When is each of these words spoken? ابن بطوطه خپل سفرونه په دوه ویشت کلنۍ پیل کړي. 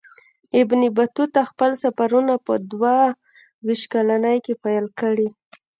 ابن 0.61 0.81
بطوطه 0.97 1.41
خپل 1.51 1.71
سفرونه 1.83 2.33
په 2.45 2.53
دوه 2.71 2.95
ویشت 3.65 3.85
کلنۍ 3.93 4.37
پیل 4.63 4.85
کړي. 4.99 5.29